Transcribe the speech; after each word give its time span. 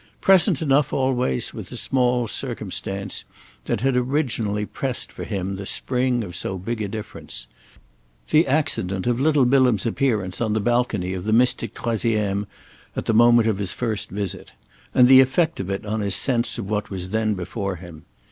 Present 0.19 0.63
enough 0.63 0.91
always 0.91 1.53
was 1.53 1.69
the 1.69 1.77
small 1.77 2.27
circumstance 2.27 3.23
that 3.65 3.81
had 3.81 3.95
originally 3.95 4.65
pressed 4.65 5.11
for 5.11 5.25
him 5.25 5.57
the 5.57 5.65
spring 5.67 6.23
of 6.23 6.35
so 6.35 6.57
big 6.57 6.81
a 6.81 6.87
difference—the 6.87 8.47
accident 8.47 9.05
of 9.05 9.19
little 9.21 9.45
Bilham's 9.45 9.85
appearance 9.85 10.41
on 10.41 10.53
the 10.53 10.59
balcony 10.59 11.13
of 11.13 11.25
the 11.25 11.33
mystic 11.33 11.75
troisième 11.75 12.47
at 12.95 13.05
the 13.05 13.13
moment 13.13 13.47
of 13.47 13.59
his 13.59 13.73
first 13.73 14.09
visit, 14.09 14.53
and 14.95 15.07
the 15.07 15.21
effect 15.21 15.59
of 15.59 15.69
it 15.69 15.85
on 15.85 15.99
his 15.99 16.15
sense 16.15 16.57
of 16.57 16.67
what 16.67 16.89
was 16.89 17.11
then 17.11 17.35
before 17.35 17.75
him. 17.75 18.05